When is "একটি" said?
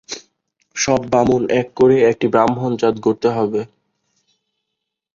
2.09-2.25